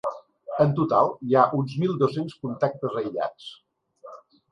[0.63, 3.51] En total hi ha uns mil dos-cents contactes aïllats.